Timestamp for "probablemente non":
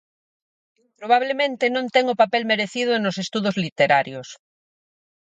0.99-1.85